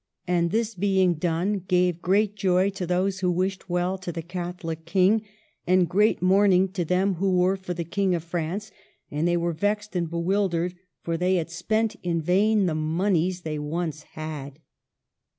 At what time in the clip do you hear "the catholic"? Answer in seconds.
4.11-4.83